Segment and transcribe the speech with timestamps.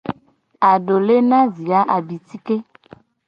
[0.71, 2.55] Adole na vi a abitike.